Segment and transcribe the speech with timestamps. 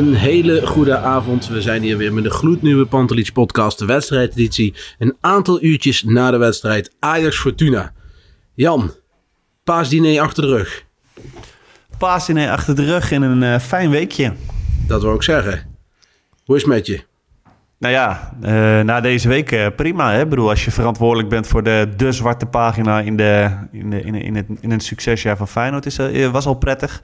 [0.00, 1.48] Een hele goede avond.
[1.48, 4.74] We zijn hier weer met de gloednieuwe Pantelich podcast, de wedstrijdeditie.
[4.98, 7.92] Een aantal uurtjes na de wedstrijd Ajax Fortuna.
[8.54, 8.94] Jan,
[9.64, 10.84] paasdiner achter de rug.
[11.98, 14.32] paasdiner achter de rug in een eh, fijn weekje.
[14.86, 15.78] Dat wil ik zeggen.
[16.44, 17.09] Hoe is het met je?
[17.80, 20.12] Nou ja, eh, na deze week eh, prima.
[20.12, 20.20] Hè?
[20.22, 24.02] Ik bedoel, als je verantwoordelijk bent voor de, de zwarte pagina in, de, in, de,
[24.02, 27.02] in, in, het, in het succesjaar van Feyenoord, is, eh, was al prettig.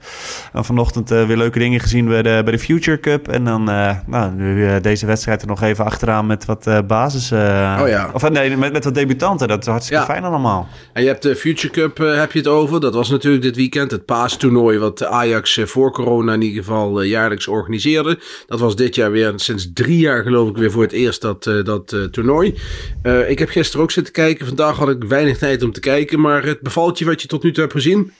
[0.53, 3.27] En vanochtend weer leuke dingen gezien bij de, bij de Future Cup.
[3.27, 3.63] En dan
[4.05, 7.31] nou, nu, deze wedstrijd er nog even achteraan met wat basis...
[7.31, 7.37] Oh
[7.85, 8.09] ja.
[8.13, 9.47] Of nee, met, met wat debutanten.
[9.47, 10.09] Dat is hartstikke Ja.
[10.09, 10.67] fijn allemaal.
[10.93, 12.79] En je hebt de Future Cup, heb je het over.
[12.79, 17.47] Dat was natuurlijk dit weekend het paastoernooi wat Ajax voor corona in ieder geval jaarlijks
[17.47, 18.19] organiseerde.
[18.47, 21.47] Dat was dit jaar weer sinds drie jaar geloof ik weer voor het eerst dat,
[21.47, 22.55] eh, dat eh, toernooi.
[23.01, 24.45] Eh, ik heb gisteren ook zitten kijken.
[24.45, 26.19] Vandaag had ik weinig tijd om te kijken.
[26.19, 28.11] Maar het bevalt je wat je tot nu toe hebt gezien?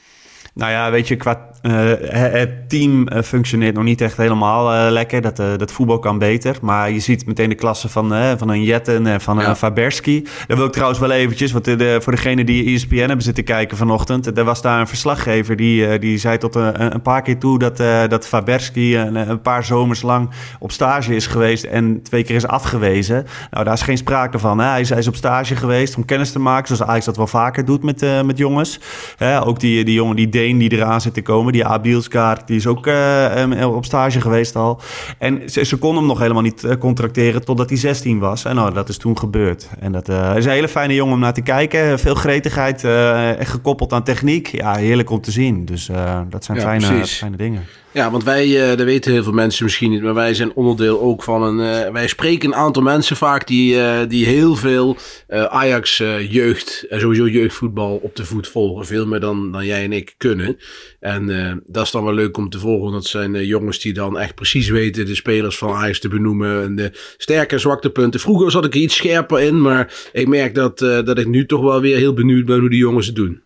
[0.57, 4.91] Nou ja, weet je, qua, eh, het team eh, functioneert nog niet echt helemaal eh,
[4.91, 5.21] lekker.
[5.21, 6.55] Dat, dat voetbal kan beter.
[6.61, 9.49] Maar je ziet meteen de klasse van, van een Jetten en van Ja.
[9.49, 10.27] een Faberski.
[10.47, 13.77] Dat wil ik trouwens wel eventjes, want de, voor degene die ESPN hebben zitten kijken
[13.77, 14.37] vanochtend.
[14.37, 17.77] Er was daar een verslaggever die, die zei tot een, een paar keer toe dat,
[18.09, 20.29] dat Faberski een, een paar zomers lang
[20.59, 23.25] op stage is geweest en twee keer is afgewezen.
[23.51, 24.59] Nou, daar is geen sprake van.
[24.59, 27.27] Hij, is, hij is op stage geweest om kennis te maken, zoals Ajax dat wel
[27.27, 28.79] vaker doet met, met jongens.
[29.43, 32.87] Ook die, die jongen, die Die eraan zit te komen, die Abielskaar, die is ook
[32.87, 34.79] eh, em, op stage geweest al.
[35.17, 38.45] En ze, ze konden hem nog helemaal niet eh, contracteren totdat hij 16 was.
[38.45, 39.69] En nou, dat is toen gebeurd.
[39.79, 41.99] En dat eh, is een hele fijne jongen om naar te kijken.
[41.99, 44.47] Veel gretigheid, en gekoppeld aan techniek.
[44.47, 45.65] Ja, heerlijk om te zien.
[45.65, 45.89] Dus
[46.29, 47.65] dat zijn Ja, fijne, fijne dingen.
[47.97, 51.01] Ja, want wij, eh, dat weten heel veel mensen misschien niet, maar wij zijn onderdeel
[51.01, 51.59] ook van een.
[51.85, 54.97] eh, wij spreken een aantal mensen vaak die, eh, die heel veel
[55.27, 58.85] eh, Ajax eh, jeugd en sowieso jeugdvoetbal op de voet volgen.
[58.85, 60.57] Veel meer dan, dan jij en ik kunnen.
[60.99, 61.25] En
[61.65, 62.91] dat is dan wel leuk om te volgen.
[62.91, 66.63] Dat zijn jongens die dan echt precies weten de spelers van Ajax te benoemen.
[66.63, 68.19] En de sterke en zwakte punten.
[68.19, 71.61] Vroeger zat ik er iets scherper in, maar ik merk dat, dat ik nu toch
[71.61, 73.41] wel weer heel benieuwd ben hoe die jongens het doen.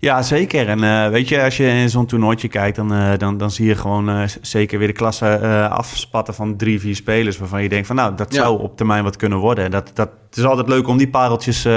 [0.00, 0.68] Ja, zeker.
[0.68, 3.66] En eh, weet je, als je in zo'n toernooitje kijkt, dan, eh, dan, dan zie
[3.66, 5.26] je gewoon eh, zeker weer de klasse
[5.70, 7.38] afspatten van drie, vier spelers.
[7.38, 8.42] Waarvan je denkt van nou, dat Ja.
[8.42, 9.64] zou op termijn wat kunnen worden.
[9.64, 11.70] En dat, dat, het is altijd leuk om die pareltjes in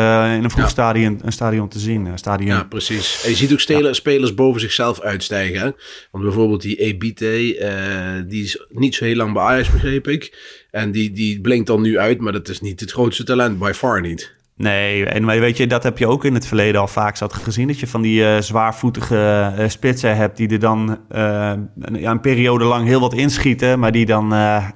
[0.44, 0.69] een vroeg Ja.
[0.69, 2.06] stadion, een stadion te zien.
[2.06, 2.50] Een stadion.
[2.50, 3.23] Ja, precies.
[3.23, 5.59] En je ziet ook stelen, spelers boven zichzelf uitstijgen.
[5.59, 5.72] Hè?
[6.11, 10.38] Want bijvoorbeeld die Ebite, die is niet zo heel lang bij Ajax, begreep ik.
[10.72, 13.72] En die, die blinkt dan nu uit, maar dat is niet het grootste talent, by
[13.75, 14.34] far niet.
[14.56, 17.68] Nee, en weet je, dat heb je ook in het verleden al vaak zat gezien.
[17.68, 22.12] Dat je van die eh, zwaarvoetige eh, spitsen hebt die er dan eh, een, ja,
[22.12, 23.80] een periode lang heel wat inschieten.
[23.80, 24.30] Maar die dan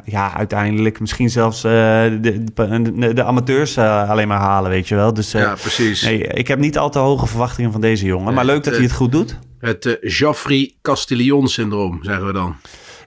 [0.04, 5.14] ja, uiteindelijk misschien zelfs de, de, de amateurs alleen maar halen, weet je wel.
[5.14, 6.02] Dus ja, precies.
[6.02, 8.34] nee, ik heb niet al te hoge verwachtingen van deze jongen.
[8.34, 9.40] Maar leuk dat hij het goed doet.
[9.60, 12.56] Het uh, Joffrey Castillon-syndroom, zeggen we dan.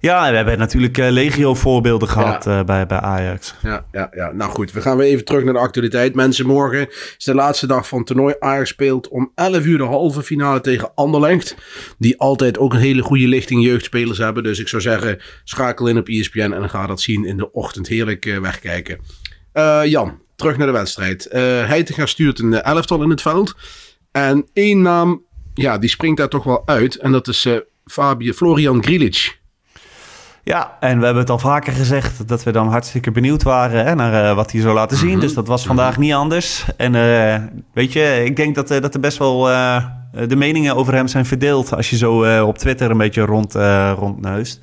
[0.00, 2.58] Ja, we hebben natuurlijk eh, legio voorbeelden gehad Ja.
[2.58, 3.54] eh, bij, bij Ajax.
[3.62, 4.72] Ja, ja, ja, nou goed.
[4.72, 6.14] We gaan weer even terug naar de actualiteit.
[6.14, 8.34] Mensen, morgen is de laatste dag van het toernooi.
[8.38, 11.54] Ajax speelt om 11 uur de halve finale tegen Anderlecht.
[11.98, 14.42] Die altijd ook een hele goede lichting jeugdspelers hebben.
[14.42, 17.52] Dus ik zou zeggen, schakel in op ESPN en dan ga dat zien in de
[17.52, 17.88] ochtend.
[17.88, 19.00] Heerlijk eh, wegkijken.
[19.84, 21.28] Jan, terug naar de wedstrijd.
[21.66, 23.54] Heitinga stuurt een elftal in het veld.
[24.12, 25.22] En één naam,
[25.54, 26.94] ja, die springt daar toch wel uit.
[26.96, 27.46] En dat is
[27.84, 29.39] Fabio Florian Grilic.
[30.42, 33.94] Ja, en we hebben het al vaker gezegd dat we dan hartstikke benieuwd waren hè,
[33.94, 35.20] naar eh, wat hij zou laten zien.
[35.20, 36.64] Dus dat was vandaag niet anders.
[36.76, 37.40] En eh,
[37.72, 39.42] weet je, ik denk dat, eh, dat er best wel
[40.26, 43.54] de meningen over hem zijn verdeeld als je zo op Twitter een beetje rond,
[43.98, 44.60] rondneust.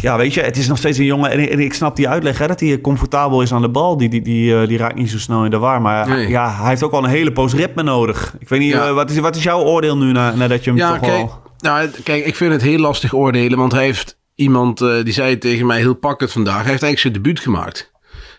[0.00, 1.30] Ja, weet je, het is nog steeds een jongen.
[1.30, 3.96] En, en ik snap die uitleg, hè, dat hij comfortabel is aan de bal.
[3.96, 5.80] Die, die, die, die raakt niet zo snel in de war.
[5.82, 6.28] Maar nee.
[6.28, 8.36] ja, hij heeft ook al een hele poos ritme nodig.
[8.38, 8.92] Ik weet niet, ja.
[8.92, 11.43] wat, is, wat is jouw oordeel nu na, nadat je hem ja, toch kijk, wel...
[11.64, 13.58] Nou, kijk, ik vind het heel lastig oordelen.
[13.58, 16.62] Want hij heeft iemand, die zei tegen mij heel pakkend vandaag.
[16.62, 17.92] Hij heeft eigenlijk zijn debuut gemaakt.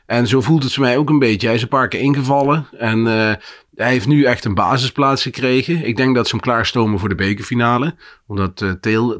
[0.05, 1.47] En zo voelt het voor mij ook een beetje.
[1.47, 2.67] Hij is een paar keer ingevallen.
[2.77, 3.05] En
[3.75, 5.85] hij heeft nu echt een basisplaats gekregen.
[5.85, 7.95] Ik denk dat ze hem klaarstomen voor de bekerfinale.
[8.27, 8.71] Omdat uh,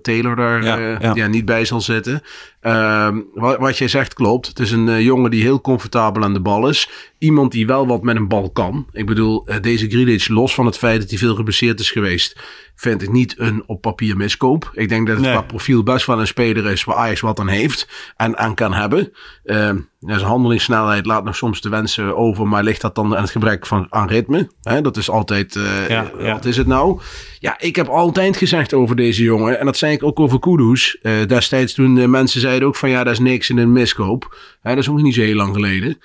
[0.01, 1.11] Taylor daar ja, ja.
[1.13, 2.21] Ja, niet bij zal zitten.
[2.61, 4.47] Uh, wat, wat jij zegt klopt.
[4.47, 6.89] Het is een jongen die heel comfortabel aan de bal is.
[7.17, 8.87] Iemand die wel wat met een bal kan.
[8.91, 12.39] Ik bedoel, deze Grealish, los van het feit dat hij veel geblesseerd is geweest...
[12.75, 14.71] vind ik niet een op papier miskoop.
[14.73, 15.33] Ik denk dat het nee.
[15.33, 16.83] qua profiel best wel een speler is...
[16.83, 17.87] waar Ajax wat aan heeft
[18.17, 19.11] en aan kan hebben.
[19.43, 22.47] Ehm, zijn handelingssnelheid laat nog soms te wensen over...
[22.47, 24.49] maar ligt dat dan aan het gebrek van, aan ritme?
[24.61, 26.33] Hè, dat is altijd, uh, ja, ja.
[26.33, 27.01] wat is het nou?
[27.39, 30.97] Ja, ik heb altijd gezegd over deze jongen, en dat zei ik ook over Kudus.
[31.01, 34.37] Uh, destijds toen uh, mensen zeiden ook van ja, dat is niks in een miskoop.
[34.61, 35.97] Hè, dat is ook niet zo heel lang geleden.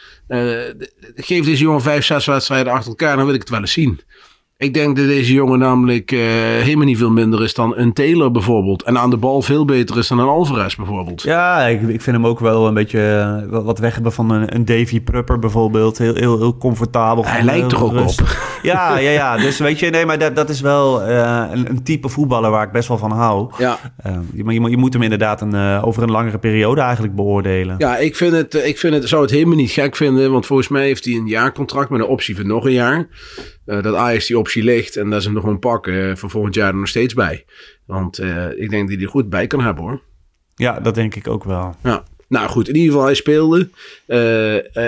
[1.15, 4.01] geef deze jongen vijf, zes wedstrijden achter elkaar, dan wil ik het wel eens zien.
[4.61, 8.31] Ik denk dat deze jongen namelijk uh, helemaal niet veel minder is dan een Taylor
[8.31, 8.83] bijvoorbeeld.
[8.83, 11.23] En aan de bal veel beter is dan een Alvarez bijvoorbeeld.
[11.23, 12.99] Ja, ik, ik vind hem ook wel een beetje
[13.51, 15.99] uh, wat weg hebben van een, een Davy Prupper bijvoorbeeld.
[15.99, 17.27] Heel, heel, heel comfortabel.
[17.27, 18.21] Hij lijkt er ook rust.
[18.21, 18.29] op.
[18.63, 19.37] Ja, ja, ja.
[19.37, 22.67] Dus weet je, nee, maar dat, dat is wel uh, een, een, type voetballer waar
[22.67, 23.53] ik best wel van hou.
[23.59, 23.79] Ja.
[24.35, 27.75] je, je, je, moet hem inderdaad een, over een langere periode eigenlijk beoordelen.
[27.79, 30.33] Ja, ik vind het, ik vind het, zou het helemaal niet gek vinden.
[30.33, 33.09] Want volgens mij heeft hij een jaarcontract met een optie voor nog een jaar.
[33.71, 36.31] Uh, dat Ajax die optie ligt en dat ze hem nog gewoon pakken uh, voor
[36.31, 37.45] volgend jaar er nog steeds bij.
[37.87, 40.01] Want uh, ik denk dat hij er goed bij kan hebben hoor.
[40.55, 41.77] Ja, dat denk ik ook wel.
[41.83, 42.05] Ja.
[42.29, 43.69] Nou goed, in ieder geval hij speelde.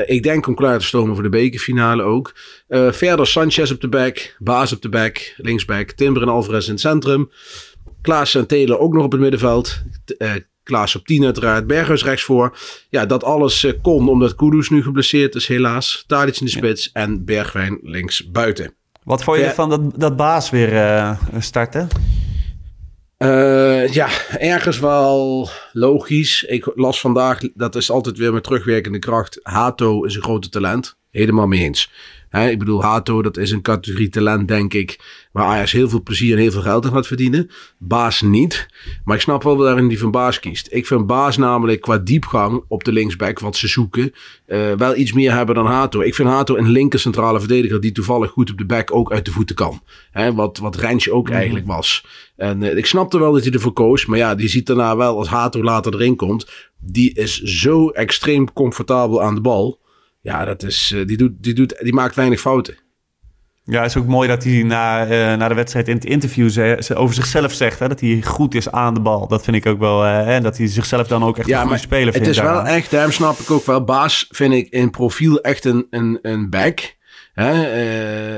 [0.07, 2.33] ik denk om klaar te stomen voor de bekerfinale ook.
[2.69, 6.81] verder Sanchez op de back, Baas op de back, linksback, Timber en Alvarez in het
[6.81, 7.31] centrum.
[8.03, 9.83] Klaas en Taylor ook nog op het middenveld.
[10.63, 12.59] Klaas op 10 uiteraard, Berghuis rechts voor.
[12.89, 16.05] Ja, dat alles uh, kon omdat Kudus nu geblesseerd is helaas.
[16.07, 17.01] Tadic in de spits ja.
[17.01, 18.75] en Bergwijn links buiten.
[19.05, 19.53] Wat vond je ja.
[19.53, 21.89] van dat, dat baas weer uh, starten?
[23.19, 26.43] Uh, ja, ergens wel logisch.
[26.43, 29.41] Ik las vandaag, dat is altijd weer met terugwerkende kracht.
[29.43, 30.97] Hato is een grote talent.
[31.11, 31.91] Helemaal mee eens.
[32.33, 34.99] Ik bedoel, Hato, dat is een categorie talent, denk ik,
[35.33, 37.51] waar Ajax heel veel plezier en heel veel geld aan gaat verdienen.
[37.79, 38.67] Baas niet.
[39.05, 40.69] Maar ik snap wel waarin die van Baas kiest.
[40.71, 44.13] Ik vind Baas namelijk qua diepgang op de linksback, wat ze zoeken,
[44.47, 46.01] uh, wel iets meer hebben dan Hato.
[46.01, 49.25] Ik vind Hato een linker centrale verdediger die toevallig goed op de back ook uit
[49.25, 49.83] de voeten kan.
[50.11, 51.37] He, wat, wat Rensje ook mm -hmm.
[51.37, 52.05] eigenlijk was.
[52.37, 55.19] En uh, ik snapte wel dat hij ervoor koos, maar ja, die ziet daarna wel
[55.19, 56.51] als Hato later erin komt.
[56.79, 59.81] Die is zo extreem comfortabel aan de bal.
[60.23, 62.77] Ja, dat is, uh, die, doet, die, doet, die maakt weinig fouten.
[63.65, 66.51] Ja, het is ook mooi dat hij na, uh, na de wedstrijd in het interview
[66.51, 67.79] ze, ze over zichzelf zegt.
[67.79, 69.29] Hè, dat hij goed is aan de bal.
[69.29, 70.05] Dat vind ik ook wel.
[70.05, 72.27] Uh, en dat hij zichzelf dan ook echt ja, een goede speler vindt.
[72.27, 72.65] Het is daaraan.
[72.65, 73.85] wel echt, daarom snap ik ook wel.
[73.85, 76.97] Baas vind ik in profiel echt een, een, een back.
[77.33, 77.53] Hè,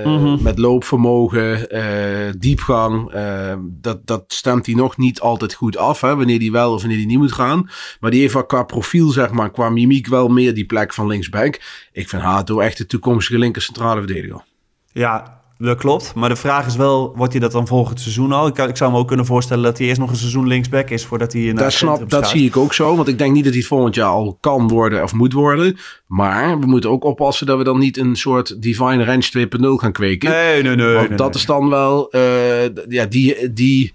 [0.00, 0.43] uh, mm -hmm.
[0.43, 3.14] Met loopvermogen, uh, diepgang.
[3.14, 6.00] Uh, dat, dat stemt hij nog niet altijd goed af.
[6.00, 7.70] Hè, wanneer hij wel of wanneer hij niet moet gaan.
[8.00, 11.06] Maar die heeft wel qua profiel, zeg maar, qua mimiek wel meer die plek van
[11.06, 11.61] linksback.
[11.93, 14.44] Ik vind Hato echt de toekomstige linker centrale verdediger.
[14.93, 16.14] Ja, dat klopt.
[16.14, 18.46] Maar de vraag is wel, wordt hij dat dan volgend seizoen al?
[18.46, 21.04] Ik, ik zou me ook kunnen voorstellen dat hij eerst nog een seizoen linksback is
[21.04, 22.96] voordat hij naar dat, snap, dat zie ik ook zo.
[22.96, 25.78] Want ik denk niet dat hij volgend jaar al kan worden of moet worden.
[26.06, 29.93] Maar we moeten ook oppassen dat we dan niet een soort Divine Range 2.0 gaan
[29.93, 30.31] kweken.
[30.31, 30.94] Nee, nee, nee.
[30.94, 31.36] Want nee, dat nee.
[31.36, 33.93] is dan wel, uh, ja, die, die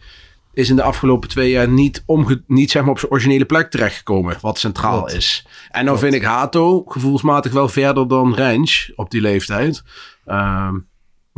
[0.54, 3.70] is in de afgelopen twee jaar niet, omge niet zeg maar op zijn originele plek
[3.70, 5.14] terechtgekomen, wat centraal Klopt.
[5.14, 5.46] is.
[5.48, 6.00] En dan Klopt.
[6.00, 9.84] vind ik Hato gevoelsmatig wel verder dan Range op die leeftijd.
[10.28, 10.89] Um,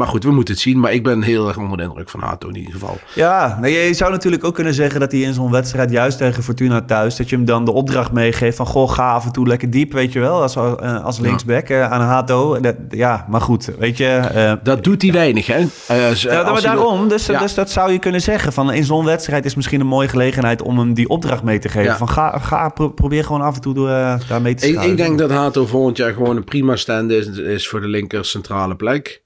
[0.02, 0.80] maar goed, we moeten het zien.
[0.80, 2.98] Maar ik ben heel erg onder de indruk van Hato in ieder geval.
[3.16, 6.44] Ja, nou, je zou natuurlijk ook kunnen zeggen dat hij in zo'n wedstrijd, juist tegen
[6.44, 9.48] Fortuna thuis, dat je hem dan de opdracht meegeeft van goh, ga af en toe
[9.48, 10.58] lekker diep, weet je wel, als,
[11.04, 11.90] als linksback ja.
[11.90, 12.60] aan Hato.
[12.60, 14.30] Dat, ja, maar goed, weet je.
[14.36, 15.58] Uh, dat doet hij weinig, hè?
[15.88, 17.40] Ja, maar daarom, dus, ja.
[17.40, 18.54] dus dat zou je kunnen zeggen.
[18.54, 21.70] Van in zo'n wedstrijd is misschien een mooie gelegenheid om hem die opdracht mee te
[21.70, 21.98] geven.
[21.98, 24.98] Van ga, ga pro probeer gewoon af en toe uh, daar mee te ik, ik
[24.98, 28.76] denk dat Hato volgend jaar gewoon een prima stand is, is voor de linker centrale
[28.76, 29.21] plek.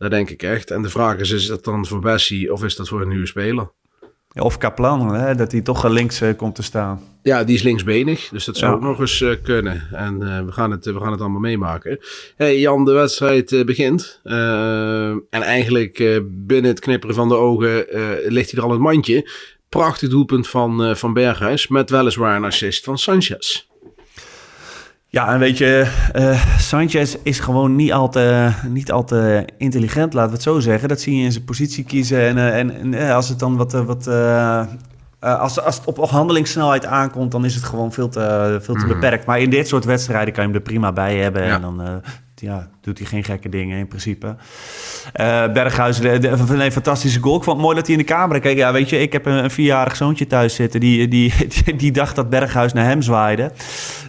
[0.00, 0.70] Dat denk ik echt.
[0.70, 3.26] En de vraag is, is dat dan voor Bessie of is dat voor een nieuwe
[3.26, 3.70] speler?
[4.28, 5.34] Ja, of Kaplan, hè?
[5.34, 7.00] dat hij toch links uh, komt te staan.
[7.22, 8.76] Ja, die is linksbenig, dus dat zou ja.
[8.76, 9.88] ook nog eens uh, kunnen.
[9.92, 11.98] En uh, we, gaan het, we gaan het allemaal meemaken.
[12.36, 14.20] Hey Jan, de wedstrijd begint.
[14.22, 17.84] en eigenlijk binnen het knipperen van de ogen
[18.26, 19.30] ligt hij er al het mandje.
[19.68, 23.69] Prachtig doelpunt van, van Berghuis, met weliswaar een assist van Sanchez.
[25.12, 25.86] Ja, en weet je,
[26.16, 30.60] uh, Sanchez is gewoon niet al, te, niet al te intelligent, laten we het zo
[30.60, 30.88] zeggen.
[30.88, 32.20] Dat zie je in zijn positie kiezen.
[32.20, 34.06] En, uh, en, en uh, als het dan wat, wat
[35.20, 38.86] eh, als, als het op handelingssnelheid aankomt, dan is het gewoon veel te, veel te
[38.86, 39.26] beperkt.
[39.26, 41.44] Maar in dit soort wedstrijden kan je hem er prima bij hebben.
[41.44, 41.54] Ja.
[41.54, 41.94] En dan eh,
[42.40, 44.36] ja, doet hij geen gekke dingen in principe.
[45.12, 46.28] Eh Berghuis, de, de-
[46.64, 47.36] een fantastische goal.
[47.36, 48.56] Ik vond het mooi dat hij in de camera keek.
[48.56, 50.80] Ja, weet je, ik heb een, een vierjarig zoontje thuis zitten.
[50.80, 51.32] Die, die,
[51.64, 53.50] die, die dacht dat Berghuis naar hem zwaaide.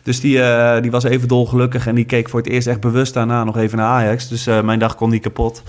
[0.03, 1.87] Dus die, eh, die was even dolgelukkig.
[1.87, 4.27] En die keek voor het eerst echt bewust daarna nog even naar Ajax.
[4.27, 5.63] Dus eh, mijn dag kon niet kapot.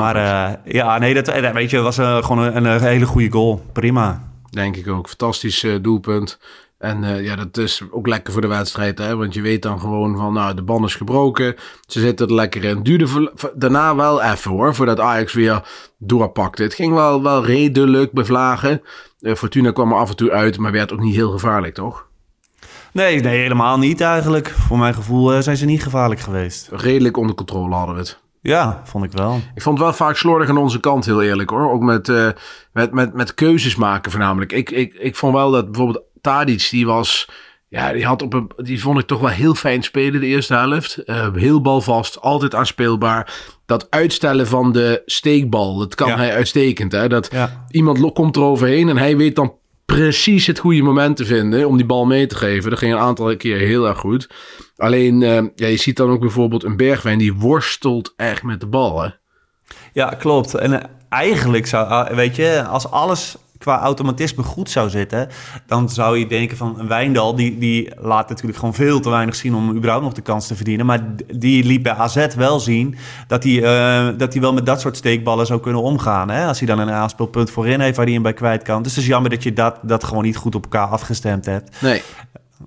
[0.00, 0.16] Maar
[0.64, 3.64] ja, nee, dat, weet je, was gewoon een, een hele goede goal.
[3.72, 4.22] Prima.
[4.50, 5.08] Denk ik ook.
[5.08, 6.38] Fantastisch doelpunt.
[6.78, 8.98] En eh, ja, dat is ook lekker voor de wedstrijd.
[8.98, 9.16] Hè?
[9.16, 11.54] Want je weet dan gewoon van, nou, de band is gebroken.
[11.86, 12.82] Ze zitten er lekker in.
[12.82, 15.62] Duurde daarna wel even hoor, voordat Ajax weer
[15.98, 16.62] doorpakte.
[16.62, 18.82] Het ging wel, wel redelijk bevlagen.
[19.20, 22.06] Eh, Fortuna kwam er af en toe uit, maar werd ook niet heel gevaarlijk, toch?
[22.92, 24.48] Nee, nee, helemaal niet eigenlijk.
[24.48, 26.68] Voor mijn gevoel eh, zijn ze niet gevaarlijk geweest.
[26.70, 28.24] Redelijk onder controle hadden we het.
[28.46, 29.40] Ja, vond ik wel.
[29.54, 31.70] Ik vond het wel vaak slordig aan onze kant, heel eerlijk hoor.
[31.70, 32.28] Ook met, eh,
[32.72, 34.52] met, met, met keuzes maken voornamelijk.
[34.52, 37.28] Ik, ik, ik vond wel dat bijvoorbeeld Tadic, die was...
[37.68, 40.54] Ja, die, had op een, die vond ik toch wel heel fijn spelen de eerste
[40.54, 40.96] helft.
[40.96, 43.34] Eh, heel balvast, altijd aanspeelbaar.
[43.66, 46.16] Dat uitstellen van de steekbal, dat kan Ja.
[46.16, 46.92] hij uitstekend.
[46.92, 47.08] Hè?
[47.08, 47.64] Dat Ja.
[47.70, 49.54] iemand komt eroverheen en hij weet dan
[49.86, 52.70] precies het goede moment te vinden om die bal mee te geven.
[52.70, 54.28] Dat ging een aantal keer heel erg goed.
[54.76, 58.66] Alleen, eh, ja, je ziet dan ook bijvoorbeeld een Bergwijn die worstelt echt met de
[58.66, 59.02] bal.
[59.02, 59.08] Hè?
[59.92, 60.54] Ja, klopt.
[60.54, 65.28] En eh, eigenlijk zou, ah, weet je, als alles qua automatisme goed zou zitten,
[65.66, 69.34] dan zou je denken van een Wijndal, die, die laat natuurlijk gewoon veel te weinig
[69.34, 70.86] zien om überhaupt nog de kans te verdienen.
[70.86, 71.00] Maar
[71.34, 74.96] die liet bij AZ wel zien dat hij, eh, dat hij wel met dat soort
[74.96, 76.30] steekballen zou kunnen omgaan.
[76.30, 76.46] Hè?
[76.46, 78.82] Als hij dan een aanspeelpunt voorin heeft waar hij hem bij kwijt kan.
[78.82, 81.80] Dus het is jammer dat je dat, dat gewoon niet goed op elkaar afgestemd hebt.
[81.80, 82.02] Nee.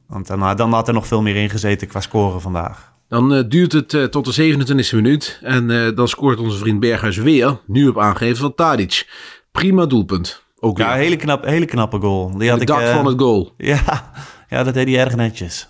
[0.08, 2.93] Want dan, eh, dan had er nog veel meer in gezeten qua scoren vandaag.
[3.08, 5.39] Dan eh, duurt het eh, tot de 27e minuut.
[5.41, 7.60] En dan scoort onze vriend Berghuis weer.
[7.65, 9.08] Nu op aangeven van Tadic.
[9.51, 10.43] Prima doelpunt.
[10.60, 12.38] Ook Ja, hele, knap, hele knappe goal.
[12.38, 13.53] Die had het ik, dak eh, van het goal.
[13.58, 14.12] Ja,
[14.50, 15.69] ja, dat deed hij erg netjes.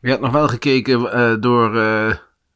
[0.00, 1.72] Je had nog wel gekeken door, door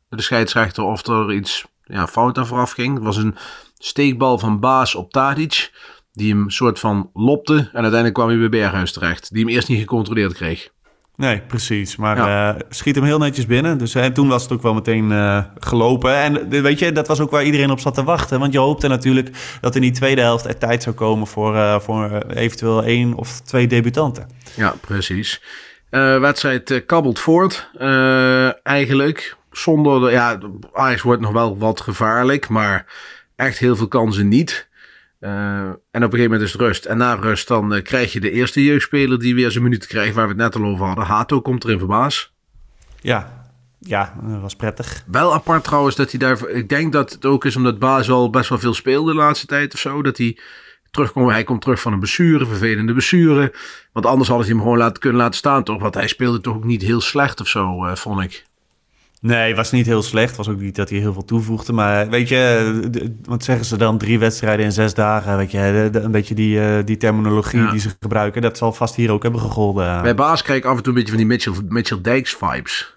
[0.08, 2.94] de scheidsrechter of er iets ja, fout aan vooraf ging.
[2.94, 3.36] Het was een
[3.78, 5.72] steekbal van Baas op Tadic.
[6.12, 7.54] Die hem soort van lopte.
[7.54, 9.32] En uiteindelijk kwam hij bij Berghuis terecht.
[9.32, 10.72] Die hem eerst niet gecontroleerd kreeg.
[11.16, 11.97] Nee, precies.
[11.97, 12.54] Maar Ja.
[12.54, 13.78] eh, schiet hem heel netjes binnen.
[13.78, 16.14] Dus, en toen was het ook wel meteen eh, gelopen.
[16.16, 18.38] En eh, weet je, dat was ook waar iedereen op zat te wachten.
[18.40, 19.30] Want je hoopte natuurlijk
[19.61, 23.14] dat in die tweede helft er tijd zou komen voor, eh, voor eh, eventueel één
[23.14, 24.28] of twee debutanten.
[24.54, 25.42] Ja, precies.
[25.90, 27.71] Eh wedstrijd eh, kabbelt voort.
[27.78, 30.00] Eh, eigenlijk zonder...
[30.00, 30.38] De, ja,
[30.73, 32.49] Ajax wordt nog wel wat gevaarlijk.
[32.49, 32.87] Maar
[33.37, 34.68] echt heel veel kansen niet.
[35.24, 36.84] Eh, en op een gegeven moment is het rust.
[36.84, 40.14] En na rust dan eh, krijg je de eerste jeugdspeler die weer zijn minuten krijgt.
[40.14, 41.04] Waar we het net al over hadden.
[41.04, 42.32] Hato komt erin voor Baas.
[43.00, 45.04] Ja, ja, dat was prettig.
[45.06, 46.48] Wel apart trouwens dat hij daar...
[46.48, 49.46] Ik denk dat het ook is omdat Baas al best wel veel speelde de laatste
[49.46, 50.02] tijd of zo.
[50.02, 50.38] Dat hij
[50.90, 51.30] terugkomt.
[51.30, 53.54] Hij komt terug van een blessure, vervelende blessure.
[53.92, 55.80] Want anders hadden ze hem gewoon laten, kunnen laten staan toch.
[55.80, 58.44] Want hij speelde toch ook niet heel slecht of zo, eh, vond ik.
[59.26, 60.36] Nee, was niet heel slecht.
[60.36, 61.72] Was ook niet dat hij heel veel toevoegde.
[61.72, 63.98] Maar weet je, wat zeggen ze dan?
[63.98, 65.36] Drie wedstrijden in zes dagen.
[65.36, 67.70] Weet je, een beetje die, eh, die terminologie Ja.
[67.70, 68.42] die ze gebruiken.
[68.42, 70.02] Dat zal vast hier ook hebben gegolden.
[70.02, 72.96] Bij Baas krijg ik af en toe een beetje van die Mitchell, Mitchell Dijks vibes.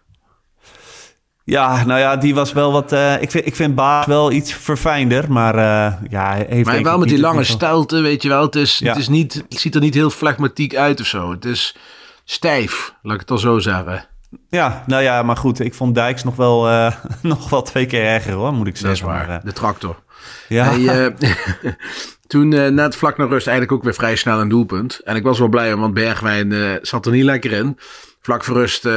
[1.43, 2.91] Ja, nou ja, die was wel wat.
[2.91, 6.65] eh, ik, vind, ik vind Baas wel iets verfijnder, maar eh, ja, heeft.
[6.67, 8.41] Maar wel met die lange stelte, weet je wel.
[8.41, 8.88] Het, is, Ja.
[8.89, 11.31] het, is niet, het ziet er niet heel flegmatiek uit of zo.
[11.31, 11.75] Het is
[12.24, 14.05] stijf, laat ik het al zo zeggen.
[14.50, 18.03] Ja, nou ja, maar goed, ik vond Dijks nog wel, eh, nog wel twee keer
[18.03, 19.07] erger hoor, moet ik Dat is zeggen.
[19.07, 20.03] waar, Maar, eh, de tractor.
[20.48, 21.31] ja, Hij, eh,
[22.27, 25.00] toen net vlak na rust eigenlijk ook weer vrij snel een doelpunt.
[25.03, 27.77] En ik was wel blij, want Bergwijn zat er niet lekker in.
[28.22, 28.88] Vlak voor rust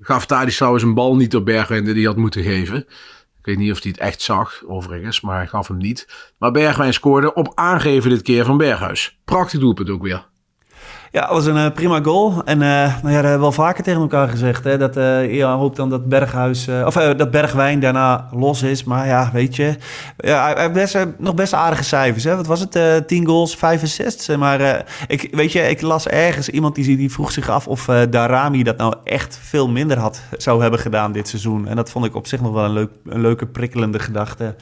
[0.00, 2.76] gaf Tadic trouwens een bal niet op Bergwijn die hij had moeten geven.
[3.38, 6.32] Ik weet niet of hij het echt zag, overigens, maar hij gaf hem niet.
[6.38, 9.18] Maar Bergwijn scoorde op aangeven dit keer van Berghuis.
[9.24, 10.26] Prachtig doelpunt ook weer.
[11.12, 12.42] Ja, het was een eh, prima goal.
[12.44, 14.64] En eh, nou ja, dat hebben we wel vaker tegen elkaar gezegd.
[14.64, 18.62] Hè, dat eh ja, hoopt dan dat Berghuis, eh, of eh, dat Bergwijn daarna los
[18.62, 18.84] is.
[18.84, 19.76] Maar ja, weet je,
[20.16, 22.24] ja, hij heeft best, eh, nog best aardige cijfers.
[22.24, 22.36] Hè?
[22.36, 22.76] Wat was het?
[22.76, 24.28] eh 10 goals, 5 assists.
[24.28, 27.66] Eh, Maar eh, ik, weet je, ik las ergens iemand die, die vroeg zich af
[27.68, 31.68] of eh, Darami dat nou echt veel minder had zou hebben gedaan dit seizoen.
[31.68, 34.54] En dat vond ik op zich nog wel een, leuk, een leuke prikkelende gedachte.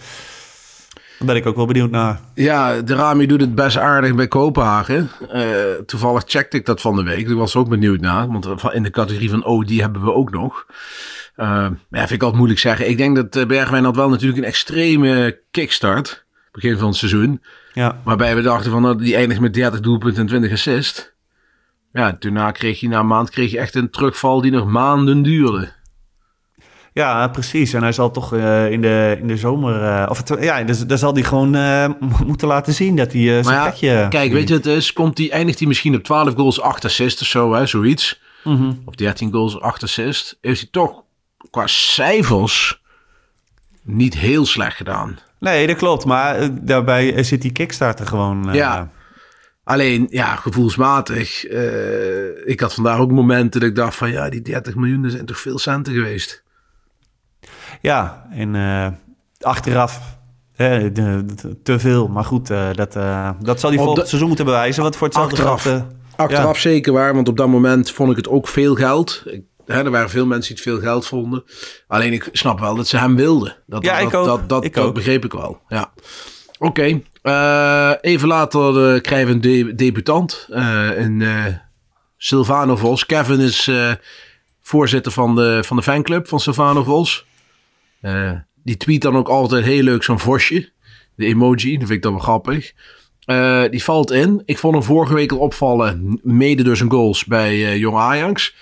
[1.18, 2.20] Daar ben ik ook wel benieuwd naar.
[2.34, 5.10] Ja, de Rami doet het best aardig bij Kopenhagen.
[5.30, 5.42] Eh,
[5.86, 7.28] toevallig checkte ik dat van de week.
[7.28, 8.28] Ik was ook benieuwd naar.
[8.28, 10.66] Want in de categorie van oh, die hebben we ook nog.
[11.36, 12.88] Maar ja, vind ik altijd moeilijk zeggen.
[12.88, 16.26] Ik denk dat eh, Bergwijn had wel natuurlijk een extreme kickstart.
[16.52, 17.42] Begin van het seizoen.
[17.72, 18.00] Ja.
[18.04, 21.16] Waarbij we dachten van nou, die eindigt met 30 doelpunten en 20 assist.
[21.92, 25.22] Ja, daarna kreeg hij na een maand kreeg je echt een terugval die nog maanden
[25.22, 25.72] duurde.
[26.98, 27.72] Ja, precies.
[27.72, 29.82] En hij zal toch uh, in, de, in de zomer...
[29.82, 31.88] Uh, of het, ja, dus, daar zal hij gewoon uh,
[32.26, 34.08] moeten laten zien dat hij zijn ja.
[34.08, 34.92] Kijk, weet je het is?
[34.92, 38.20] Komt hij, eindigt hij misschien op 12 goals, 8 assists of zo, hè, zoiets.
[38.44, 38.82] Mm -hmm.
[38.84, 40.38] Of 13 goals, 8 assists.
[40.40, 41.02] Heeft hij toch
[41.50, 42.82] qua cijfers
[43.82, 45.18] niet heel slecht gedaan.
[45.38, 46.04] Nee, dat klopt.
[46.04, 48.48] Maar daarbij zit die Kickstarter gewoon...
[48.52, 48.90] ja.
[49.64, 51.46] Alleen, ja, gevoelsmatig.
[52.44, 54.10] Ik had vandaag ook momenten dat ik dacht van...
[54.10, 56.46] ja, die 30 miljoen zijn toch veel centen geweest.
[57.80, 58.86] Ja, en uh,
[59.40, 60.16] achteraf
[61.62, 62.08] te veel.
[62.08, 62.92] Maar goed, dat,
[63.40, 64.82] dat zal hij volgend de, seizoen moeten bewijzen.
[64.82, 65.84] Want voor hetzelfde achteraf,
[66.16, 66.70] achteraf ja.
[66.70, 67.14] zeker waar.
[67.14, 69.22] Want op dat moment vond ik het ook veel geld.
[69.26, 71.44] Ik, hè, er waren veel mensen die het veel geld vonden.
[71.86, 73.56] Alleen ik snap wel dat ze hem wilden.
[73.66, 74.26] Dat, ja, dat, ik ook.
[74.26, 74.94] Dat, dat, ik dat ook.
[74.94, 75.92] begreep ik wel, ja.
[76.58, 77.04] Oké, okay.
[77.22, 80.46] uh, even later uh, krijgen we een de debutant.
[80.50, 81.24] Uh, een
[82.16, 83.06] Silvano Vos.
[83.06, 83.70] Kevin is
[84.62, 87.26] voorzitter van de, van de fanclub van Silvano Vos.
[88.62, 90.70] Die tweet dan ook altijd heel leuk zo'n vosje.
[91.14, 92.72] De emoji, dat vind ik dan wel grappig.
[93.70, 94.42] die valt in.
[94.44, 96.20] Ik vond hem vorige week al opvallen.
[96.22, 98.54] Mede door zijn goals bij Jong Ajax.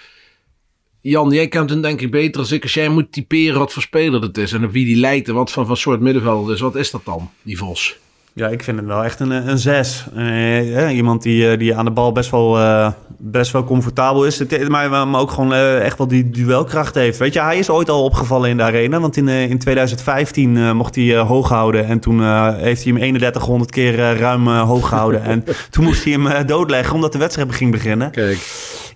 [1.00, 2.62] Jan, jij kent hem denk ik beter als ik.
[2.62, 5.34] Als jij moet typeren wat voor speler het is en op wie die lijkt en
[5.34, 6.60] wat van, van soort middenvelder is.
[6.60, 7.96] Wat is dat dan, die Vos?
[8.36, 10.06] Ja, ik vind het wel echt een, een zes.
[10.16, 14.42] Uh, iemand die, die aan de bal best wel, uh, best wel comfortabel is.
[14.68, 17.18] Maar, maar ook gewoon uh, echt wel die duelkracht heeft.
[17.18, 19.00] Weet je, hij is ooit al opgevallen in de arena.
[19.00, 21.86] Want in, in 2015 mocht hij hoog houden.
[21.86, 22.22] En toen
[22.54, 25.22] heeft hij hem 3100 keer ruim hoog gehouden.
[25.22, 28.10] en toen moest hij hem doodleggen omdat de wedstrijd ging beginnen.
[28.10, 28.38] Kijk.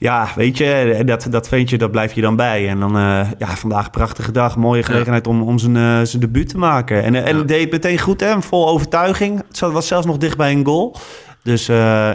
[0.00, 2.68] Ja, weet je, dat, dat vind je, dat blijf je dan bij.
[2.68, 6.48] En dan, uh, ja, vandaag prachtige dag, mooie gelegenheid om, om zijn, uh, zijn debuut
[6.48, 7.02] te maken.
[7.02, 9.42] En, en deed meteen goed, hè, vol overtuiging.
[9.48, 10.96] Het was zelfs nog dicht bij een goal.
[11.42, 11.66] Dus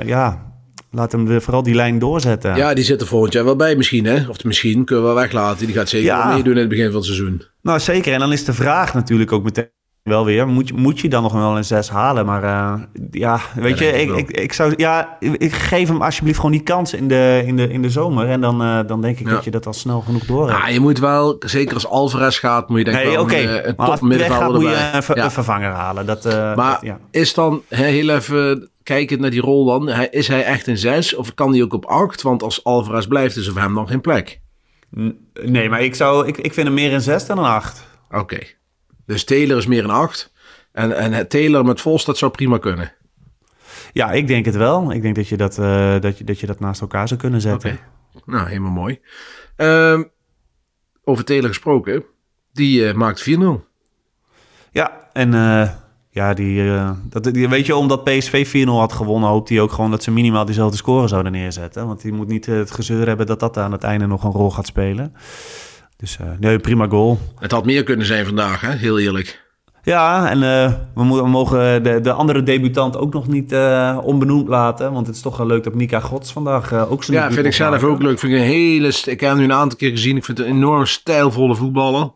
[0.06, 0.54] ja,
[0.92, 2.56] laat hem vooral die lijn doorzetten.
[2.56, 4.30] Ja, die zit er volgend jaar wel bij misschien, hè?
[4.30, 5.65] Of misschien kunnen we wel weglaten.
[5.65, 6.34] Die gaat zeker ja.
[6.34, 7.42] meedoen in het begin van het seizoen.
[7.62, 8.13] Nou, zeker.
[8.13, 9.70] En dan is de vraag natuurlijk ook meteen
[10.05, 10.47] wel weer.
[10.47, 12.25] Moet je, moet je dan nog wel een 6 halen?
[12.25, 12.74] Maar uh,
[13.12, 16.63] ja, weet ja, je, ik, ik, ik, zou, ja, ik geef hem alsjeblieft gewoon die
[16.63, 18.29] kans in de, in de, in de zomer.
[18.29, 19.33] En dan, uh, dan denk ik ja.
[19.33, 20.62] dat je dat al snel genoeg door hebt.
[20.62, 23.43] Ja, je moet wel, zeker als Alvarez gaat, moet je denk ik nee, wel okay.
[23.43, 26.05] een, een top middenvelder moet je een, ver, een, vervanger halen.
[26.05, 30.68] Dat, uh, maar is dan, heel even kijkend naar die rol dan, is hij echt
[30.68, 32.22] een 6 of kan hij ook op 8?
[32.22, 34.39] Want als Alvarez blijft, is er voor hem dan geen plek.
[35.44, 37.87] Nee, maar ik, zou, ik, ik vind hem meer een 6 dan een 8.
[38.09, 38.20] Oké.
[38.20, 38.55] Okay.
[39.05, 40.33] Dus Taylor is meer een 8.
[40.72, 42.94] En, en Taylor met Vos, dat zou prima kunnen.
[43.94, 44.91] Ja, ik denk het wel.
[44.91, 47.41] Ik denk dat je dat, uh, dat, je, dat, je dat naast elkaar zou kunnen
[47.41, 47.79] zetten.
[48.13, 48.35] Okay.
[48.35, 49.00] Nou, helemaal mooi.
[49.57, 50.00] Uh,
[51.03, 52.03] over Taylor gesproken,
[52.53, 53.33] die uh, maakt 4-0.
[54.72, 55.70] Ja, en uh,
[56.09, 56.72] ja, die,
[57.09, 60.11] dat, die, weet je, omdat PSV 4-0 had gewonnen, hoopt hij ook gewoon dat ze
[60.11, 61.87] minimaal diezelfde score zouden neerzetten.
[61.87, 64.51] Want die moet niet het gezeur hebben dat dat aan het einde nog een rol
[64.51, 65.15] gaat spelen.
[65.98, 67.20] Dus nee, prima goal.
[67.40, 68.72] Het had meer kunnen zijn vandaag, hè?
[68.72, 69.44] heel eerlijk.
[69.86, 74.00] Ja, en uh, we, mo we, mogen de, de, andere debutant ook nog niet uh,
[74.03, 74.94] onbenoemd laten.
[74.94, 77.46] Want het is toch wel leuk dat Mika Gods vandaag uh, ook zijn Ja, vind
[77.46, 77.88] ik zelf maken.
[77.88, 78.20] ook leuk.
[78.20, 80.18] Vind ik, een hele, ik heb hem nu een aantal keer gezien.
[80.18, 82.12] Ik vind het een enorm stijlvolle voetballer.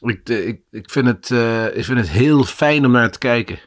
[0.00, 1.30] Ik, ik, ik, vind het,
[1.74, 3.58] ik vind het heel fijn om naar te kijken.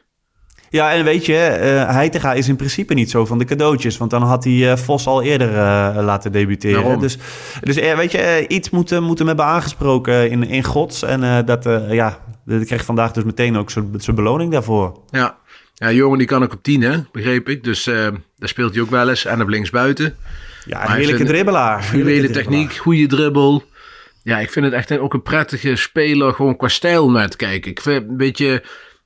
[0.74, 3.96] Ja, en weet je, uh, Heitinga is in principe niet zo van de cadeautjes.
[3.96, 6.98] Want dan had hij uh, Vos al eerder uh, laten debuteren.
[6.98, 7.18] Dus,
[7.60, 11.02] dus weet je, iets moet, moet hem hebben aangesproken in, in Gods.
[11.02, 15.00] En dat, ja, dat kreeg vandaag dus meteen ook zijn beloning daarvoor.
[15.10, 15.38] Ja.
[15.74, 17.64] ja, jongen die kan ook op 10, hè, begreep ik.
[17.64, 19.24] Dus daar speelt hij ook wel eens.
[19.24, 20.16] En op linksbuiten.
[20.64, 21.82] Ja, een heerlijke dribbelaar.
[21.82, 23.62] Fluwele techniek, goede dribbel.
[24.22, 27.70] Ja, ik vind het echt ook een prettige speler, gewoon qua stijl naar te kijken.
[27.70, 28.62] Ik vind een beetje,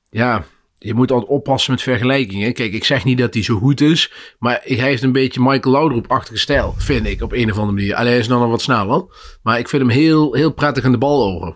[0.09, 0.43] ja,
[0.79, 2.53] je moet altijd oppassen met vergelijkingen.
[2.53, 5.75] Kijk, ik zeg niet dat hij zo goed is, maar hij heeft een beetje Michael
[5.75, 7.95] Laudrup-achtige stijl, vind ik, op een of andere manier.
[7.95, 9.05] Alleen hij is dan nog wat sneller,
[9.43, 11.55] maar ik vind hem heel, heel prettig aan de bal over.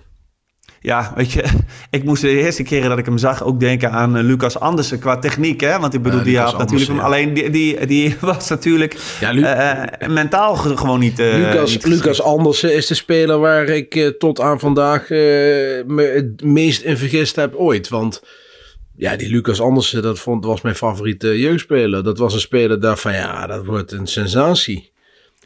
[0.79, 1.43] Ja, weet je,
[1.89, 4.99] ik moest de eerste keren dat ik hem zag ook denken aan uh, Lucas Andersen
[4.99, 5.79] qua techniek, hè?
[5.79, 7.03] Want ik bedoel, uh, die had natuurlijk hem, ja.
[7.03, 11.17] alleen die, die, die was natuurlijk ja, Lu uh, mentaal gewoon niet.
[11.17, 16.81] Lucas, niet Lucas Andersen is de speler waar ik tot aan vandaag me het meest
[16.81, 18.21] in vergist heb ooit, want
[18.95, 22.03] ja, die Lucas Andersen, dat vond, was mijn favoriete jeugdspeler.
[22.03, 24.91] Dat was een speler daarvan, ja, dat wordt een sensatie.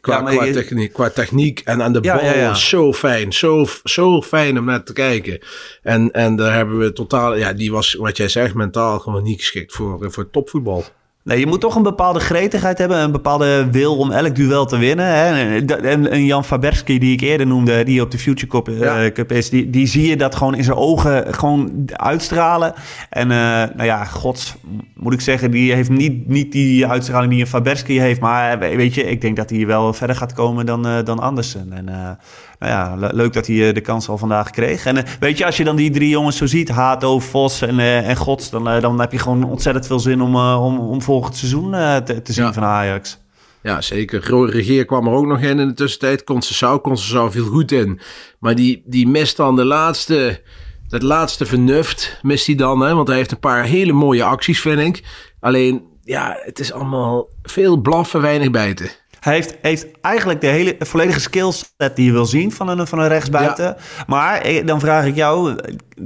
[0.00, 0.52] Qua, ja, qua, je...
[0.52, 3.32] techniek, qua techniek en aan de ja, bal ja, zo fijn.
[3.32, 5.38] Zo, zo fijn om naar te kijken.
[5.82, 7.36] En, en daar hebben we totaal...
[7.36, 10.84] Ja, die was, wat jij zegt, mentaal gewoon niet geschikt voor, voor topvoetbal.
[11.28, 14.76] Nee, je moet toch een bepaalde gretigheid hebben, een bepaalde wil om elk duel te
[14.76, 15.06] winnen.
[15.06, 15.56] Hè?
[15.76, 19.04] En, en Jan Faberski, die ik eerder noemde, die op de Future Cup, ja.
[19.04, 22.74] uh, Cup is, die, die zie je dat gewoon in zijn ogen gewoon uitstralen.
[23.10, 24.54] En uh, nou ja, gods,
[24.94, 28.20] moet ik zeggen, die heeft niet, niet die uitstraling die een Faberski heeft.
[28.20, 31.72] Maar weet je, ik denk dat hij wel verder gaat komen dan, uh, dan Andersen.
[31.72, 32.18] En
[32.58, 34.86] nou ja, le- leuk dat hij eh, de kans al vandaag kreeg.
[34.86, 37.78] En eh, weet je, als je dan die drie jongens zo ziet, Hato, Vos en,
[37.78, 41.36] eh, en Gods, dan, dan heb je gewoon ontzettend veel zin om, om, om volgend
[41.36, 41.70] seizoen
[42.04, 42.52] te, te zien Ja.
[42.52, 43.18] van Ajax.
[43.62, 44.50] Ja, zeker.
[44.50, 46.24] Regeer kwam er ook nog in in de tussentijd.
[46.24, 48.00] Concessao, Concessao viel goed in.
[48.40, 50.42] Maar die, die mist dan de laatste,
[50.88, 52.80] dat laatste vernuft, mist hij dan.
[52.80, 52.94] Hè?
[52.94, 55.04] Want hij heeft een paar hele mooie acties, vind ik.
[55.40, 58.90] Alleen, ja, het is allemaal veel blaffen, weinig bijten.
[59.20, 62.98] Hij heeft, heeft eigenlijk de hele volledige skillset die je wil zien van een, van
[62.98, 63.76] een rechtsbuiten.
[64.06, 65.56] Maar eh, dan vraag ik jou,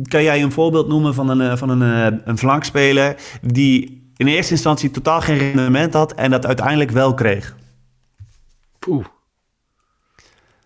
[0.08, 4.26] kan jij een voorbeeld noemen van een, eh, van een, eh, een flankspeler die in
[4.26, 7.56] eerste instantie totaal geen rendement had en dat uiteindelijk wel kreeg?
[8.78, 9.04] Poeh.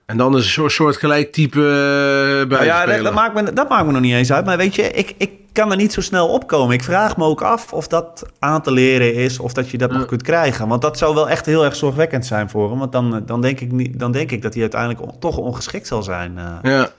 [0.07, 3.53] En dan is een soort, soort gelijk type uh, Nou ja, dat, dat, maakt me,
[3.53, 4.45] dat maakt me nog niet eens uit.
[4.45, 6.75] Maar weet je, ik, ik kan er niet zo snel opkomen.
[6.75, 9.91] Ik vraag me ook af of dat aan te leren is of dat je dat
[9.91, 9.97] ja.
[9.97, 10.69] nog kunt krijgen.
[10.69, 12.79] Want dat zou wel echt heel erg zorgwekkend zijn voor hem.
[12.79, 15.87] Want dan, dan, denk, ik niet, dan denk ik dat hij uiteindelijk on, toch ongeschikt
[15.87, 16.35] zal zijn.
[16.37, 16.73] Uh.
[16.73, 16.91] Ja.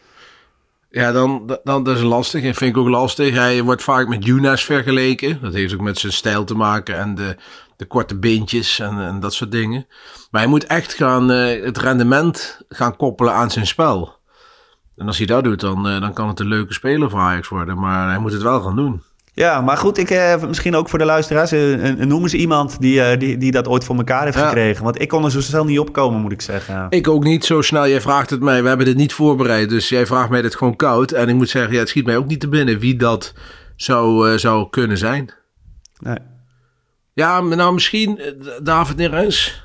[0.90, 2.44] Ja, dan, dan dat is lastig.
[2.44, 3.34] En vind ik ook lastig.
[3.34, 5.40] Hij wordt vaak met Younes vergeleken.
[5.42, 7.36] Dat heeft ook met zijn stijl te maken en de,
[7.78, 9.88] de korte beentjes en, en dat soort dingen.
[10.32, 14.16] Maar hij moet echt gaan uh, het rendement gaan koppelen aan zijn spel.
[14.96, 17.48] En als hij dat doet, dan, uh, dan kan het een leuke speler voor Ajax
[17.48, 17.80] worden.
[17.80, 19.04] Maar hij moet het wel gaan doen.
[19.38, 21.52] Ja, maar goed, ik, eh, misschien ook voor de luisteraars.
[21.52, 24.48] Eh, noem eens iemand die, eh, die, die dat ooit voor elkaar heeft ja.
[24.48, 24.84] gekregen.
[24.84, 26.88] Want ik kon er zo snel niet opkomen, moet ik zeggen.
[26.90, 27.88] Ik ook niet zo snel.
[27.88, 28.62] Jij vraagt het mij.
[28.62, 29.70] We hebben dit niet voorbereid.
[29.70, 31.12] Dus jij vraagt mij dit gewoon koud.
[31.12, 33.34] En ik moet zeggen, ja, het schiet mij ook niet te binnen wie dat
[33.76, 35.34] zou, uh, zou kunnen zijn.
[36.00, 36.18] Nee.
[37.18, 38.20] Ja, nou misschien
[38.64, 39.64] David Neres.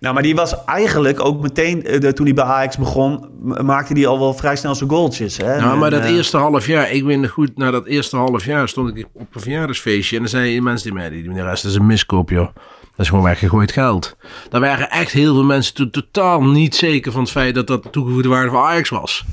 [0.00, 4.06] Nou, maar die was eigenlijk ook meteen, de, toen hij bij Ajax begon, maakte hij
[4.06, 5.36] al wel vrij snel zijn goaltjes.
[5.36, 5.60] Hè?
[5.60, 8.68] Nou, maar dat uh, eerste half jaar, ik weet goed, na dat eerste half jaar
[8.68, 10.16] stond ik op een verjaardagsfeestje.
[10.16, 12.48] En dan zeiden mensen die mij, die rest is een miskoop, joh.
[12.80, 14.16] Dat is gewoon weggegooid geld.
[14.48, 17.82] Daar waren echt heel veel mensen toen totaal niet zeker van het feit dat dat
[17.82, 19.24] de toegevoegde waarde van Ajax was.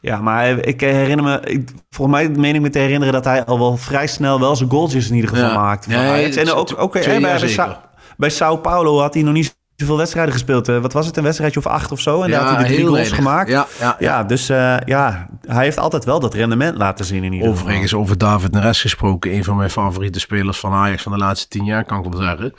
[0.00, 3.44] Ja, maar ik herinner me, ik, volgens mij meen ik me te herinneren dat hij
[3.44, 5.54] al wel vrij snel wel zijn goaltjes in ieder geval ja.
[5.54, 5.88] maakte.
[5.88, 7.76] Nee, en ook, ook bij, bij, Sao,
[8.16, 10.66] bij Sao Paulo had hij nog niet zoveel wedstrijden gespeeld.
[10.66, 12.22] Wat was het, een wedstrijdje of acht of zo?
[12.22, 13.48] En ja, daar had hij de drie goals gemaakt.
[13.48, 13.96] Ja, ja, ja.
[13.98, 17.62] ja dus uh, ja, hij heeft altijd wel dat rendement laten zien in ieder geval.
[17.62, 19.34] Overigens over David Neres gesproken.
[19.34, 22.22] Een van mijn favoriete spelers van Ajax van de laatste tien jaar, kan ik wel
[22.22, 22.54] zeggen.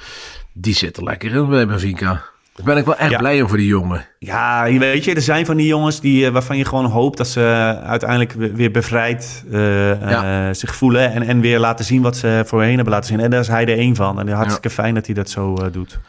[0.53, 2.23] Die zit er lekker in bij Benfica.
[2.55, 3.17] Daar ben ik wel echt ja.
[3.17, 4.05] blij om voor die jongen.
[4.19, 7.27] Ja, je weet je, er zijn van die jongens die, waarvan je gewoon hoopt dat
[7.27, 7.41] ze
[7.83, 10.47] uiteindelijk weer bevrijd uh, ja.
[10.47, 11.11] uh, zich voelen.
[11.11, 13.19] En, en weer laten zien wat ze voorheen hebben laten zien.
[13.19, 14.19] En daar is hij er één van.
[14.19, 14.73] En hartstikke ja.
[14.73, 15.99] fijn dat hij dat zo uh, doet.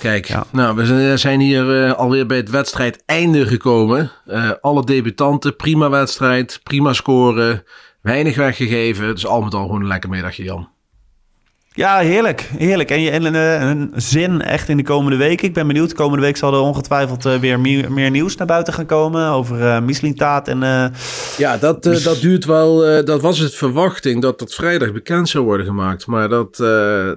[0.00, 4.10] Kijk, nou, we zijn hier alweer bij het wedstrijd einde gekomen.
[4.60, 7.64] Alle debutanten, prima wedstrijd, prima scoren,
[8.00, 9.14] weinig weggegeven.
[9.14, 10.68] Dus al met al gewoon een lekker middagje, Jan.
[11.70, 12.40] Ja, heerlijk.
[12.40, 12.90] Heerlijk.
[12.90, 15.42] En, je, en een, een, zin echt in de komende week.
[15.42, 15.92] Ik ben benieuwd.
[15.92, 19.30] Komende week zal er ongetwijfeld uh, weer meer, meer, nieuws naar buiten gaan komen.
[19.30, 20.62] Over uh, Mislintaat en...
[20.62, 20.86] Uh,
[21.36, 23.04] ja, dat, uh, dat duurt wel...
[23.04, 26.06] dat was het verwachting dat dat vrijdag bekend zou worden gemaakt.
[26.06, 26.56] Maar dat,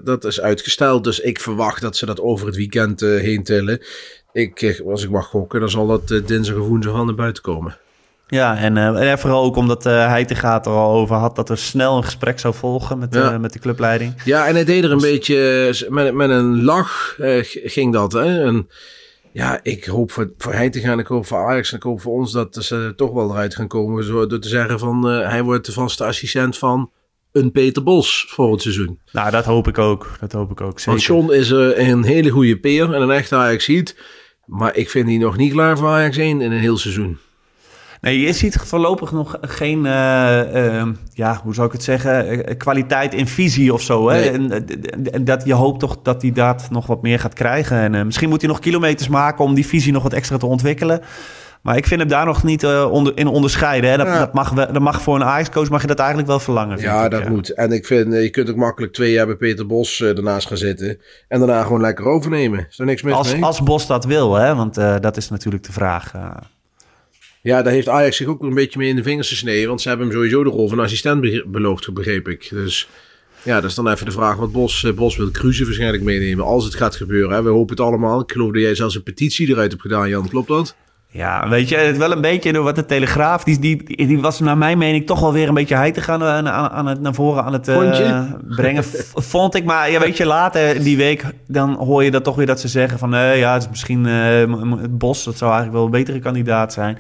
[0.04, 1.04] dat is uitgesteld.
[1.04, 3.82] Dus ik verwacht dat ze dat over het weekend heen tillen.
[4.34, 7.78] Ik, als ik mag gokken, dan zal dat dinsdag of woensdag al naar buiten komen.
[8.32, 11.36] Ja, en, uh, en vooral ook omdat uh, hij te gaat er al over had
[11.36, 13.34] dat er snel een gesprek zou volgen met, ja.
[13.34, 14.14] uh, met de clubleiding.
[14.26, 15.10] Ja, en hij deed er een dus...
[15.10, 17.16] beetje met, met een lach
[17.64, 18.12] ging dat.
[18.12, 18.44] Hè?
[18.44, 18.70] En
[19.32, 22.02] ja, ik hoop voor, voor hij te gaan, ik hoop voor Ajax en ik hoop
[22.02, 24.04] voor ons dat ze toch wel eruit gaan komen.
[24.04, 26.92] Zo, door te zeggen van hij wordt de vaste assistent van
[27.32, 29.00] een Peter Bos voor het seizoen.
[29.12, 30.10] Nou, dat hoop ik ook.
[30.20, 30.92] Dat hoop ik ook zeker.
[30.92, 33.98] Want John is een hele goede peer en een echte Ajax ziet.
[34.46, 37.18] Maar ik vind die nog niet klaar voor Ajax 1 in een heel seizoen.
[38.02, 40.84] Nee, je ziet voorlopig nog geen, uh, uh,
[41.14, 44.10] ja, hoe zou ik het zeggen, kwaliteit in visie of zo.
[44.10, 44.20] Hè?
[44.20, 44.30] Nee.
[44.30, 47.78] En, en, dat je hoopt toch dat hij dat nog wat meer gaat krijgen.
[47.78, 50.46] En uh, misschien moet hij nog kilometers maken om die visie nog wat extra te
[50.46, 51.02] ontwikkelen.
[51.62, 53.90] Maar ik vind hem daar nog niet onder, in onderscheiden.
[53.90, 53.98] Hè?
[53.98, 54.20] Dat, ja.
[54.20, 56.80] dat, mag, dat mag voor een Ajax-coach mag je dat eigenlijk wel verlangen.
[56.80, 57.30] Ja, ik, dat ja.
[57.30, 57.50] moet.
[57.50, 61.00] En ik vind, je kunt ook makkelijk twee jaar bij Peter Bos ernaast gaan zitten.
[61.28, 62.68] En daarna gewoon lekker overnemen.
[62.70, 63.44] Is er niks mis als, mee?
[63.44, 64.56] Als Bos dat wil, hè?
[64.56, 66.12] want dat is natuurlijk de vraag.
[67.42, 69.68] Ja, daar heeft Ajax zich ook een beetje mee in de vingers gesneden.
[69.68, 72.50] Want ze hebben hem sowieso de rol van assistent beloofd, begreep ik.
[72.50, 72.88] Dus
[73.44, 76.46] ja, dat is dan even de vraag wat Bos, Bos wil Cruze waarschijnlijk meenemen.
[76.46, 77.36] Als het gaat gebeuren.
[77.36, 77.44] Hè.
[77.44, 78.22] We hopen het allemaal.
[78.22, 80.30] Ik geloof dat jij zelfs een petitie eruit hebt gedaan, Jan.
[80.30, 80.76] Klopt dat?
[81.14, 84.40] Ja, weet je, het wel een beetje door wat de Telegraaf, die, die, die was
[84.40, 87.02] naar mijn mening toch wel weer een beetje hij te gaan aan, aan, aan het
[87.02, 88.84] naar voren aan het uh, brengen.
[89.14, 92.46] Vond ik, maar ja, weet je, later die week dan hoor je dat toch weer
[92.46, 95.74] dat ze zeggen van, nee, ja, het is misschien uh, het Bos, dat zou eigenlijk
[95.74, 96.98] wel een betere kandidaat zijn.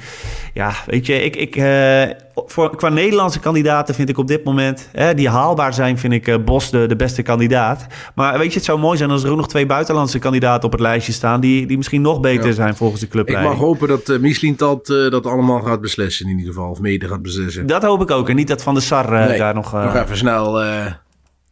[0.53, 2.03] Ja, weet je, ik, ik uh,
[2.45, 6.45] voor, qua Nederlandse kandidaten vind ik op dit moment, hè, die haalbaar zijn, vind ik
[6.45, 7.85] Bos de, de beste kandidaat.
[8.15, 10.71] Maar weet je, het zou mooi zijn als er ook nog twee buitenlandse kandidaten op
[10.71, 12.53] het lijstje staan, die, die misschien nog beter ja.
[12.53, 13.53] zijn volgens de clubleiding.
[13.53, 16.69] Ik mag hopen dat dat uh, Michelin dat, dat allemaal gaat beslissen in ieder geval.
[16.69, 17.67] Of mede gaat beslissen.
[17.67, 18.29] Dat hoop ik ook.
[18.29, 19.71] En niet dat Van de Sar nee, daar nog...
[19.71, 20.61] nog even snel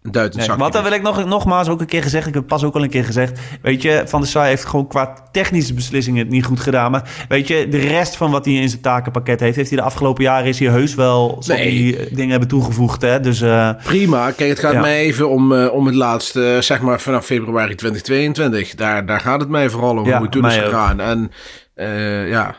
[0.01, 2.47] een duit nee, Want dan wil ik nog, nogmaals ook een keer gezegd, ik heb
[2.47, 3.39] pas ook al een keer gezegd.
[3.61, 6.91] Weet je, Van der Sar heeft gewoon qua technische beslissingen het niet goed gedaan.
[6.91, 9.85] Maar weet je, de rest van wat hij in zijn takenpakket heeft, heeft hij de
[9.85, 11.69] afgelopen jaren is hij heus wel nee.
[11.69, 13.01] die eh, dingen hebben toegevoegd.
[13.01, 13.19] Hè?
[13.19, 14.31] Dus, uh, Prima.
[14.31, 18.75] Kijk, het gaat mij even om, uh, om het laatste, zeg maar vanaf februari 2022.
[18.75, 20.99] Daar, daar gaat het mij vooral om ja, hoe het toen is gegaan.
[20.99, 21.31] En
[21.79, 22.55] uh, ja,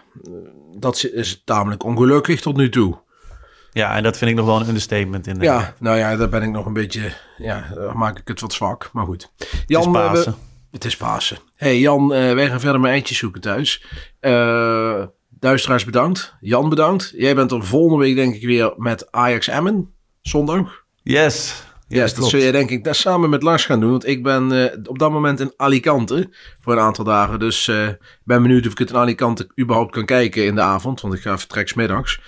[0.76, 2.98] dat is tamelijk ongelukkig tot nu toe.
[3.72, 5.26] Ja, en dat vind ik nog wel een understatement.
[5.26, 5.44] In de...
[5.44, 7.12] Ja, nou ja, daar ben ik nog een beetje...
[7.36, 9.32] Ja, maak ik het wat zwak, maar goed.
[9.66, 10.34] Jan, het is Pasen.
[10.70, 11.38] het is Pasen.
[11.56, 13.84] hey Jan, uh, wij gaan verder met eindjes zoeken thuis.
[14.20, 16.34] Uh, duisteraars bedankt.
[16.40, 17.12] Jan bedankt.
[17.16, 19.94] Jij bent er volgende week denk ik weer met Ajax Emmen.
[20.20, 20.84] Zondag.
[21.02, 21.64] Yes.
[21.98, 23.90] Yes, dat zul je denk ik daar samen met Lars gaan doen.
[23.90, 27.38] Want ik ben uh, op dat moment in Alicante voor een aantal dagen.
[27.38, 27.88] Dus uh,
[28.24, 31.00] ben benieuwd of ik het in Alicante überhaupt kan kijken in de avond.
[31.00, 32.20] Want ik ga vertrek smiddags.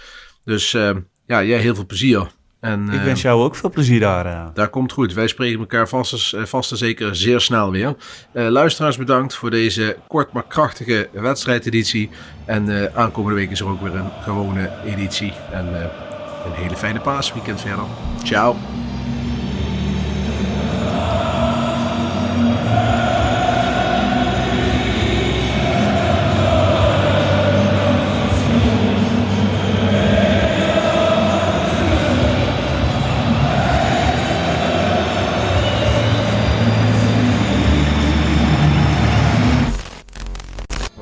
[0.44, 0.90] Dus uh,
[1.27, 2.27] ja, jij heel veel plezier.
[2.61, 4.51] En, ik wens jou ook veel plezier daar.
[4.55, 5.12] Daar komt goed.
[5.12, 7.94] Wij spreken elkaar vast, vast en zeker zeer snel weer.
[8.33, 12.11] Luisteraars bedankt voor deze kort maar krachtige wedstrijdeditie.
[12.44, 15.33] En aankomende week is er ook weer een gewone editie.
[15.53, 15.66] En
[16.44, 17.85] een hele fijne paasweekend verder.
[18.22, 18.57] Ciao.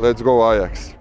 [0.00, 0.94] Let's go Ajax.